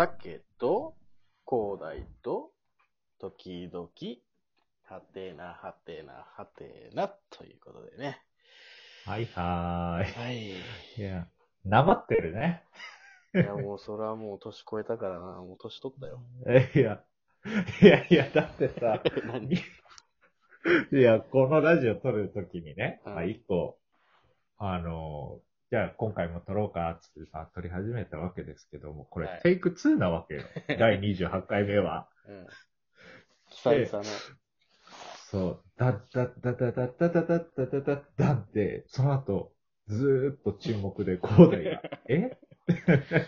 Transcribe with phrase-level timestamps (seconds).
[0.00, 0.94] 竹と、
[1.46, 2.52] 広大と、
[3.20, 3.86] 時々、
[4.88, 8.22] はてな、はてな、はてな、ということでね。
[9.04, 10.06] はいははい。
[10.06, 10.56] ー
[10.96, 11.00] い。
[11.02, 11.26] いや、
[11.66, 12.62] なまってるね。
[13.34, 15.26] いや、もうそれはもう年越えたからな。
[15.42, 16.22] もう年取ったよ。
[16.48, 17.02] えいや、
[17.82, 19.54] いやいや、だってさ、 何？
[19.54, 23.78] いや、このラジオ撮るときにね、うんまあ一個、
[24.56, 30.42] あの、じゃあ今回も撮ろうか、つってさ、撮り始めたわけですけども、これ、はいテイク2なわけよ。
[30.78, 32.08] 第28回目は。
[32.26, 32.46] うん。
[33.50, 34.04] 久々の。
[35.30, 39.52] そう、ダッダッダッダッダッダッダッダッダッダッダッダンって、その後、
[39.86, 42.36] ずーっと沈黙で、広大が、え
[42.68, 43.26] え、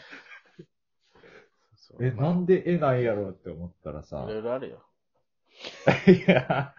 [1.77, 4.85] そうまあなんでえないやろって思ったらさい、ろいろあるよ。
[6.09, 6.75] いや、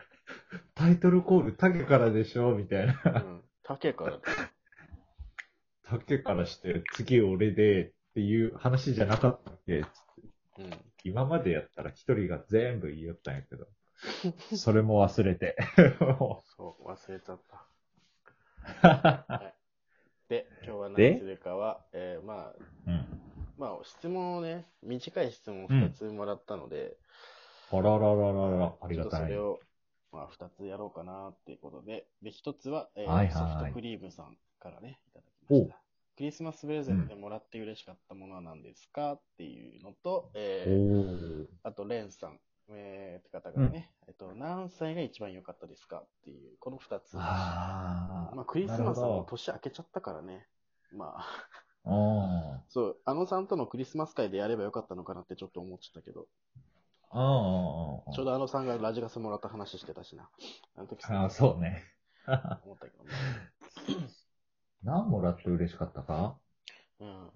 [0.76, 2.54] タイトルコール、竹からでしょ？
[2.56, 2.94] みたいな。
[3.06, 3.44] うん。
[3.64, 4.20] 竹からだ。
[6.00, 9.94] 竹からして、次俺でっていう話じゃなかったっけつって
[10.60, 10.70] うん。
[11.04, 13.68] 今までやったら一人が全部言いよったんやけど、
[14.56, 15.56] それも忘れて。
[16.58, 17.68] そう、忘れちゃった。
[20.30, 22.56] で、今日は何するかは、えー、まあ、
[22.88, 23.22] うん。
[23.58, 26.98] まあ、質問をね、短い質問を2つもらったので、
[27.72, 29.38] あららららら、ありがっとそれ。
[29.38, 29.60] を、
[30.12, 35.83] まあ、2つやろうかなっていうことで、で、1つは、えーはいはいソフトクリームさんからね、いただきましおた。
[36.16, 41.48] クリスマスプレゼントでもらって嬉しかったものは何ですかっていうのと、えおー、ー。
[41.64, 47.16] あと、レンさん、えー、って方がね、えっと、何歳が一番良かったですかっていう、この2つ。
[47.16, 48.36] あー。
[48.36, 50.48] まあ、クリスマスはも年明けちゃったからね。
[50.92, 56.28] まあ、そう、あのさんとのクリスマス会でやればよかったのかなってちょっと思っちゃったけど、
[57.14, 57.20] うん。
[57.20, 58.14] うんうんうん。
[58.14, 60.30] ちょうどあのさんがラジガスもらった話してたしな。
[60.76, 61.84] あの時あーそうね。
[62.64, 63.12] 思ったけどね。
[64.84, 66.38] 何もらって嬉しかったか？
[67.00, 67.32] うん。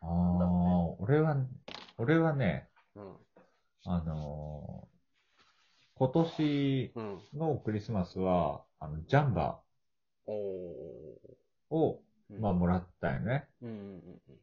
[0.00, 1.36] ああ、なんだろ俺は、
[1.98, 3.16] 俺はね、うん。
[3.84, 4.94] あのー
[5.96, 7.18] 今年うん。
[7.34, 9.60] のクリスマスは、あの、ジャンバ
[10.26, 11.34] おー。
[11.70, 13.48] ーを、うんまあ、もらったよね。
[13.62, 14.38] うんうん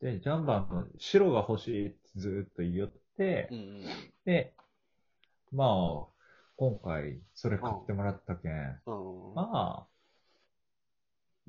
[0.00, 3.58] で、ジャンバーの白が欲しいってずーっと言ってうん。
[3.58, 4.52] う、んうんで、
[5.52, 6.06] まあ、
[6.56, 8.52] 今回、それ買ってもらったけん。
[8.86, 8.92] う
[9.32, 9.34] ん。
[9.34, 9.88] まあ、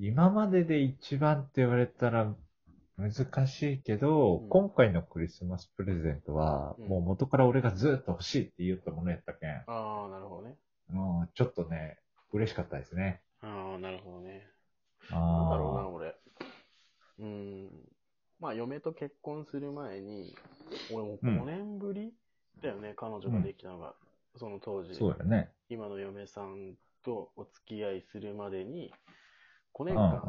[0.02, 2.34] 今までで一番って言われたら
[2.96, 10.56] 難しいけど、うん今回のクリスマスプレゼントは、うんもう元から俺がずっと欲しいって言ったものやったけん、ああ、なるほどね。
[10.94, 11.98] うん、ちょっとね、
[12.32, 13.20] 嬉しかったですね。
[13.42, 14.46] ああ、なるほどね。
[15.10, 16.14] なんだろうな、あ俺。
[17.18, 17.68] うん。
[18.40, 20.34] まあ、嫁と結婚する前に、
[20.90, 22.14] 俺もううん5年ぶり
[22.62, 23.94] だよね、彼女ができたのが。
[24.36, 25.50] その当時あ、、そうやね。
[25.68, 26.74] 今の嫁さん
[27.04, 28.92] とお付き合いするまでに、
[29.72, 30.20] 5うん、年うん。
[30.20, 30.28] 間、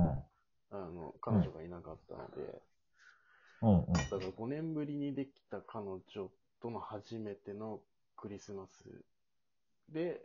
[0.71, 2.61] あの、彼女がいなかったので、
[3.61, 4.11] うん、うん。
[4.11, 6.01] だから5年ぶりにできた彼女
[6.61, 7.81] との初めての
[8.15, 8.83] クリスマス
[9.89, 10.21] で、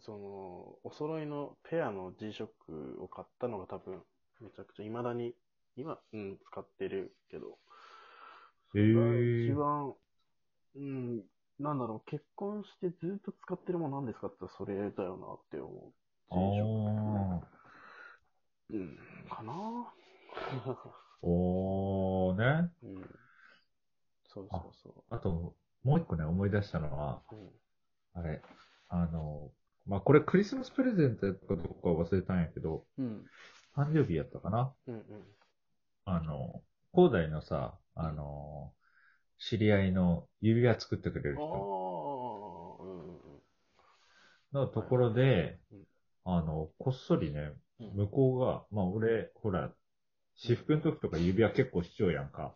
[0.00, 4.02] その、お揃いのペアの G-SHOCK を買ったのが多分、
[4.40, 5.34] めちゃくちゃ未だに、
[5.76, 7.58] 今、うん、使ってるけど、
[9.30, 9.94] 一番、
[10.76, 11.24] うん、
[11.58, 15.92] なんだろう、結婚してずっと使ってるものなんですかって言ったらそれだよなって思う。
[18.70, 18.98] うん、
[19.28, 19.52] かな
[21.22, 22.70] おーね。
[22.82, 23.10] うん。
[24.26, 25.54] そうそうそあと、
[25.84, 27.36] もう一個ね、思い出したのは、う。
[27.36, 27.50] うん。
[28.14, 28.42] あれ、
[28.88, 29.50] あの、
[29.86, 33.24] まあ、これクリスマスプレゼントやったかどうかは忘れたんやけど、うん。
[33.76, 35.02] 誕生日やったかなうんうん。
[36.06, 38.72] あの、広大のさ、あの、
[39.38, 41.44] 知り合いの指輪作ってくれる人
[44.52, 45.86] のところでうん、
[46.24, 47.56] あの、こっそりね、うん。
[47.78, 49.72] 向こうが、まあ俺、ほら、
[50.36, 52.54] 私服の時とか指輪結構しちゃうやんか。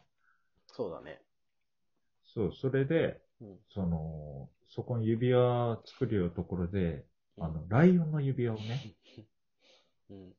[0.72, 1.20] そうだね。
[2.34, 3.58] そう、それで、うん。
[3.70, 7.04] その、そこに指輪作るよところで、
[7.38, 8.94] あの、ライオンの指輪をね、
[10.10, 10.34] うん。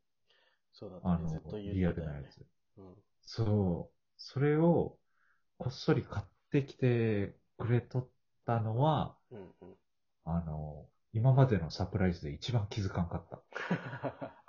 [0.73, 1.13] そうだったね。
[1.13, 2.13] あっと、言リアってたよね。
[2.17, 2.45] ルなやつ。
[2.77, 2.95] うん。
[3.21, 3.95] そう。
[4.17, 4.97] それを、
[5.57, 8.09] こっそり買ってきてくれとっ
[8.45, 9.75] たのは、うんうん。
[10.25, 13.41] あの、今までのサプライズで一番気づかんかった。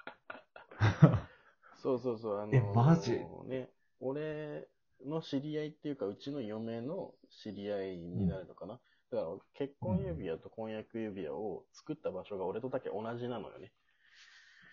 [1.83, 3.13] そうそうそう、あのえマジ？
[3.49, 3.69] ね、
[4.01, 4.69] 俺
[5.07, 7.13] の知り合いっていうか、うちの嫁の
[7.43, 8.79] 知り合いになるのかな？
[9.11, 13.73] だから、結婚指輪と婚約指輪を作った場所が俺とだけ同じなのよね。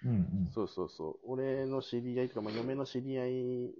[0.05, 0.51] うんうん。
[0.53, 1.15] そうそうそう。
[1.23, 3.31] 俺の知り合いとか、まあ、嫁の知り合い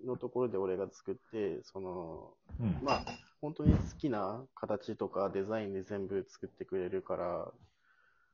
[0.06, 2.78] のところで俺が作って、その、うん。
[2.84, 3.04] まあ、
[3.42, 7.52] 本当に好きな形とかデザインで全部作ってくれるから、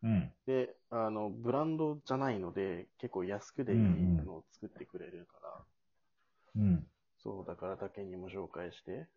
[0.03, 0.33] うん。
[0.45, 3.81] で、あの、ブランドじゃないので、結構安くでいい
[4.25, 5.65] のを作ってくれるから、
[6.55, 6.85] うん。
[7.23, 9.07] そう、だから竹にも紹介して、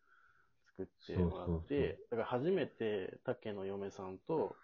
[0.77, 4.56] 作ってもらって、だから初めて竹の嫁さんと、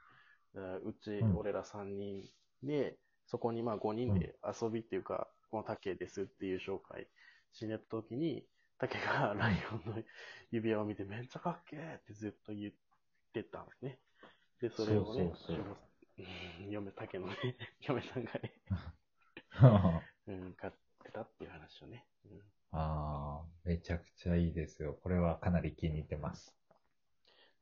[0.84, 1.36] うち、うん。
[1.36, 2.24] 俺ら3人
[2.62, 2.96] で、
[3.26, 7.06] そこにまあ5人で遊びっていうか、この竹ですっていう紹介
[7.52, 8.44] しに行った時に、
[8.78, 10.02] 竹がライオンの
[10.50, 12.72] 指輪を見てめっちゃかっけーってずっと言っ
[13.32, 13.98] てたんですね。
[14.60, 15.76] で、それをね、そうそうそう
[16.58, 17.36] うん嫁、竹のね、
[17.80, 18.52] 嫁さんがね、
[20.26, 20.72] うん、買っ
[21.04, 22.06] てたっていう話をね。
[22.24, 22.40] うん
[22.72, 24.94] ああ、めちゃくちゃいいですよ。
[25.02, 26.54] これはかなり気に入ってます。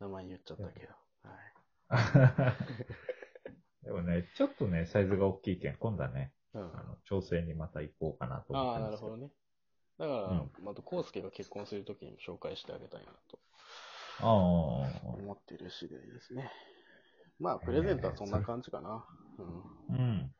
[0.00, 0.92] 名前言っちゃったけど。
[1.22, 1.54] はい。
[3.84, 9.16] でもね、ちょっとね、サイズが大きいけん、今度はね、うん、あの調整にまた行こうかなと思ああ、ってますけど。
[9.16, 9.32] なるほどね。
[9.98, 13.38] だから、うんまた、コウスケが結婚するときにも紹介してあげたいなと
[14.20, 16.50] ああ、思っている次第ですね。
[17.40, 19.04] まあ、プレゼントはそんな感じかな。
[19.38, 19.96] うん。
[19.96, 20.34] うん。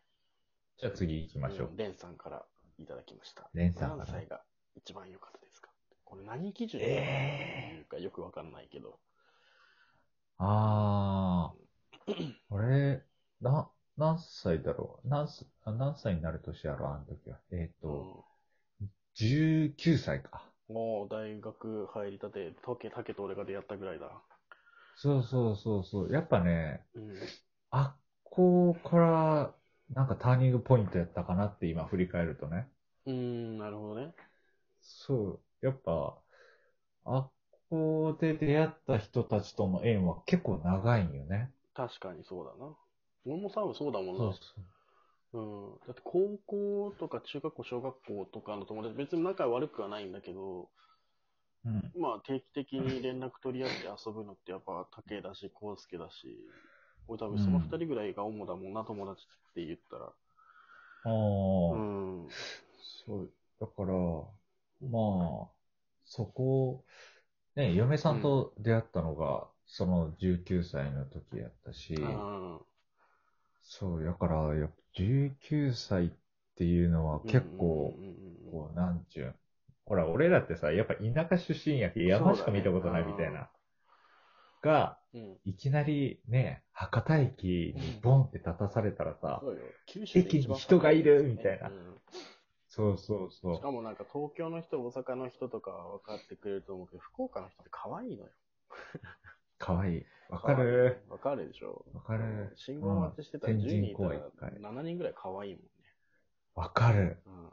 [0.78, 1.68] じゃあ次行きましょう。
[1.70, 2.44] んレンさんから
[2.78, 3.48] いただきました。
[3.54, 4.42] レンさんから何歳が
[4.76, 5.70] 一番良かったですか？
[6.04, 6.80] これ何基準？
[6.82, 8.98] えいうかよくわかんないけど。
[10.38, 12.12] ああ、
[12.50, 13.02] 俺、
[13.40, 15.08] な、何歳だろう？
[15.08, 17.38] 何すあ何歳になる年やろあの時は。
[17.50, 18.24] えっ、と、
[19.16, 20.42] 19歳か。
[20.68, 24.22] うん、もう大学入りたて、竹、竹と俺が出会ったぐらいだ。
[25.02, 26.12] そうそうそうそう。
[26.12, 27.32] やっぱね、うん。
[27.70, 29.56] あっこから、
[29.90, 32.68] なんかターニングポイントやったかなって今振り返るとね。
[33.06, 34.14] うーん、なるほどね。
[34.80, 35.66] そう。
[35.66, 36.20] やっぱ、
[37.04, 37.32] あっ
[37.70, 41.52] こで出会った人たちとの縁は結構長いんよね。
[41.74, 42.76] 確かにそうだな。
[43.26, 44.24] 俺も多分そうだもんな。
[44.24, 44.64] そうそう。
[45.32, 45.78] うん。
[45.86, 50.68] だって高校とか中学校、小学校とかの友達、別に仲悪くはないんだけど、
[51.64, 51.92] うん。
[51.94, 56.36] まあ定期的に連絡取り合って遊ぶのってやっぱ竹だし、康介だし、
[57.08, 60.12] 俺多分その二人ぐらいが主だもんな、友達って言ったら。
[61.04, 61.12] ああ、
[61.70, 62.34] うん。
[63.06, 63.32] そう。
[63.60, 63.92] だから、
[64.80, 65.50] まあ、
[66.04, 66.84] そこ、
[67.56, 72.04] ね、嫁さんと出会ったのが、その19歳の時やったし、う
[72.58, 72.60] ん。
[73.62, 76.10] そう、だから、やっぱ19歳っ
[76.56, 79.34] ていうのは結構、うんうんうんうんこう、なんちゅうん。
[79.90, 83.50] ほら、俺らってさ、やっぱ田舎出身やけ、山しか見たことないみたいな。
[84.62, 85.36] が、うん。
[85.44, 89.62] いきなりね、博多駅にボンって立たされたらさ、そうよ。
[89.86, 92.00] 九州で一番駅に人がいるみたいなうん
[92.68, 98.30] そうそうそしかもなんか東京の人、大阪の人とかは分かってくれると思うけど、福岡の人って可愛いのよ。
[98.30, 99.00] う。
[99.58, 100.04] かわいい。
[100.28, 105.70] わかるわかるでしょわかる信号待ちしてたら10うん人いたら天神公園一回7人ぐらい可愛いもんね。
[106.54, 107.20] わかる。
[107.26, 107.50] うん。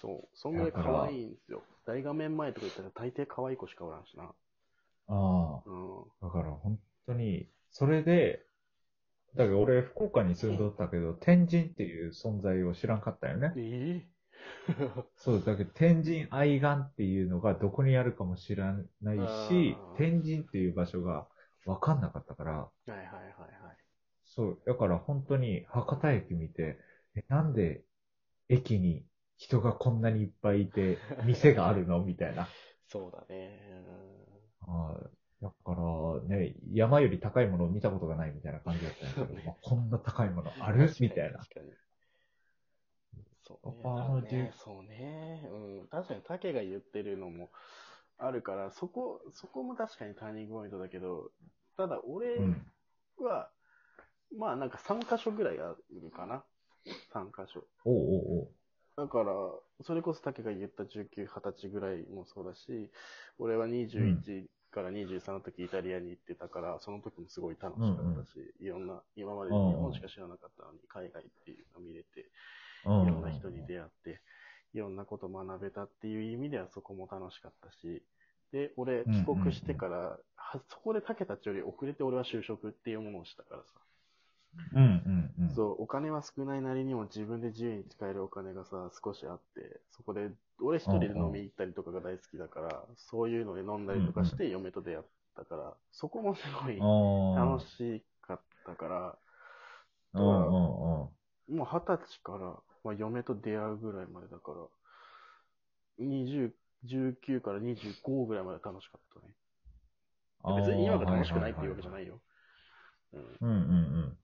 [0.00, 0.36] そう。
[0.36, 1.62] そんぐらい可愛いんですよ。
[1.86, 4.24] 大画面前とか言ったら大抵可愛い子しかおらんしな。
[4.24, 4.32] あ
[5.08, 5.62] あ。
[5.66, 6.04] うん。
[6.22, 8.44] だから本当に、それで、
[9.34, 13.52] だから俺福岡に住んどったけど、 天神っていう存在を知らんかったよね。
[13.56, 14.06] え
[15.16, 21.26] そう、だけど天神愛岸っていうのがどこにあるかも知らないし天神っていう場所が
[21.64, 23.76] わかんなかったから、はいはいはいはい。
[24.24, 26.78] そう、だから本当に博多駅見て、
[27.16, 27.82] え、なんで
[28.48, 29.04] 駅に
[29.36, 32.02] 人がこんなにいっぱいいて、店があるの？
[32.02, 32.48] みたいな。
[32.88, 33.60] そうだね。
[34.62, 35.08] あー
[35.42, 41.38] だからね、山より高いものを見たことがないみたいな感じだったんだけど、ねまあこんな高いものうんあるみたいな。
[41.38, 41.72] 確かに。
[43.46, 44.50] そうね。
[44.50, 45.42] あそうね。
[45.52, 45.88] うん。
[45.88, 47.50] 確かに竹が言ってるのも
[48.18, 51.30] あるから、そこ、そこも確かにターニングポイントだけど、
[51.76, 52.66] ただ俺うん。
[53.18, 53.50] は、
[54.36, 56.44] まあなんか3箇所ぐらいあるかな。
[57.12, 57.62] 3箇所。
[57.84, 58.48] おうおうおう。
[58.96, 59.34] だから、
[59.84, 62.90] それこそ竹が言った19、20歳ぐらいもそうだし、
[63.38, 72.24] 俺は21から23の時イタリアに行ってたから、その時もすごい楽しかったし、いろんな、今まで日本しか知らなかったのに海外っていうのを見れて、い
[72.86, 74.20] うんろんな人に出会って、
[74.72, 78.02] いろんなこと学べたっていう意味ではそこも楽しかったし、
[78.52, 83.80] で、俺、帰国してから、はそこで竹たちより遅れて俺は就職っていうものをしたからさ。
[84.74, 85.50] うんうんうん。
[85.54, 95.04] そう、お金は少ないなりにも自分で自由に使えるお金がさ、少しあって、そこで、俺一人で飲み行ったりとかが大好きだから、そういうので飲んだりとかして嫁と出会っ
[95.36, 96.86] たから、そこもすごい
[97.34, 99.18] あ楽しかったから。
[101.48, 104.58] もう二十歳から、まあ、嫁と出会うぐらいまでだから、
[105.98, 109.32] 20、19から25ぐらいまで楽しかったね。
[110.54, 112.20] 別に今が楽しくないっていうわけじゃないよ。
[113.12, 113.52] うん、うんう
[114.08, 114.18] ん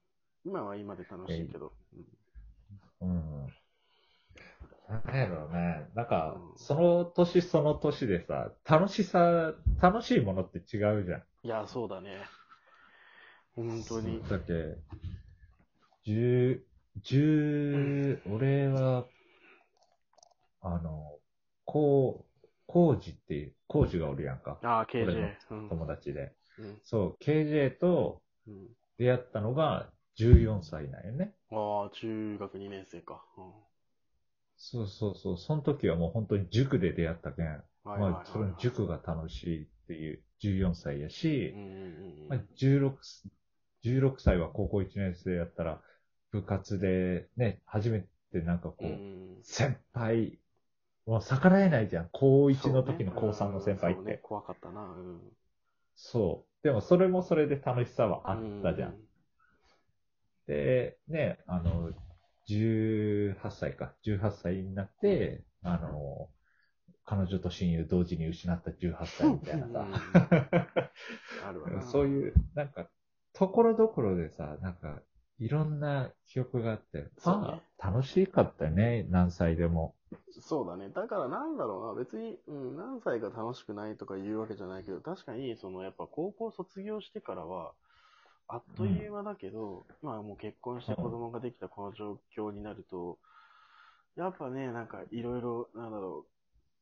[0.45, 1.73] 今は今で楽しいけど。
[3.01, 3.47] うん。
[4.89, 5.89] なんやろうね。
[5.95, 11.23] なんかう、んその年その年でさ、楽しさ、楽しいものって違うじゃん。
[11.45, 12.11] いや、そうだね。
[13.57, 14.21] 本当に。
[14.29, 14.53] だっけ、
[16.05, 16.65] 十、
[17.03, 19.07] 十、俺は、
[20.61, 21.19] あの、
[21.65, 24.59] こう、コージっていう、コージがおるやんか。
[24.63, 25.37] ああ、俺 KJ。
[25.51, 25.69] うん。
[25.69, 26.33] 友達で。
[26.59, 26.81] うん。
[26.85, 28.69] そう、KJ とうん。
[28.99, 31.35] 出会ったのが14歳なんよね。
[31.51, 33.25] ああ、中学2年生か。
[33.39, 33.53] うん。
[34.57, 35.39] そうそうそう。
[35.39, 37.65] その時はもう本当に塾で出会ったけん。
[37.85, 43.01] はいはいはいはいまあ、その塾が楽しいっていう14歳やしうん、うんうんまあ、16、
[43.83, 45.83] 16歳は高校1年生やったら、
[46.33, 48.03] 部活でね、初め
[48.33, 49.37] てなんかこう、うん。
[49.37, 50.41] うん先輩、
[51.07, 52.11] もう逆らえないじゃん。
[52.13, 54.23] 高1の時の高3の先輩っそうねて。
[54.23, 54.83] 怖かったな。
[54.83, 55.37] うん。
[55.95, 56.65] そう。
[56.67, 58.99] でもそれもそれで楽しさはあったじゃん。
[60.53, 61.91] で、ね、あの、
[62.49, 63.95] 18歳か。
[64.05, 66.29] 18歳になって、あの、
[67.05, 70.91] 彼女と親友同時に失った18歳みたいなさ。
[71.91, 72.89] そういう、なんか、
[73.33, 75.01] ところどころでさ、なんか、
[75.39, 79.95] いろんな記憶があって、あ、楽しかったよね、何歳でも。
[80.41, 80.91] そうだね。
[80.91, 87.73] だからなんだろうな、別に、うん、何歳が楽しくないとか言うわけじゃないけど、確かに、その、やっぱ高校卒業してからは、
[88.53, 93.17] あっという間だけど、まあもう結婚して子供ができたこの状況になると、
[94.15, 96.27] やっぱね、なんかいろいろ、なんだろ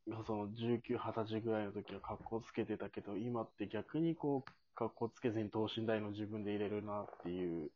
[0.08, 7.70] う、その19、20歳ぐらいの時は格好つけてたけど、今って逆にこう、格好つけずに等身大の自分で入れるなっていう、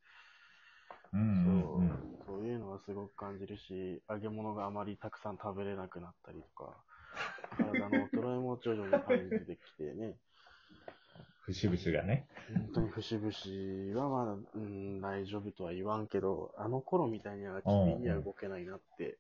[1.13, 2.19] うんそううんうん。
[2.27, 6.75] そういうのはすごく感じるし、揚げ物があまりたくさん食べれなくなったりとか、
[7.57, 10.17] 体の衰えも徐々に感じてきてね、
[11.47, 12.27] 節々がね。
[12.55, 19.19] 本当に節々はまだ、うん、大丈夫とは言わんけど、あの頃みたいには君には動けないなって、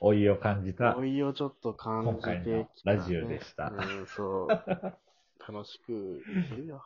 [0.00, 1.04] 老いを感じた老。
[1.04, 4.48] いをちょっと感じてのきた、ラジオでしたうん、そう。
[4.48, 6.82] 楽しくいけるよ。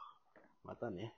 [0.65, 1.15] またね。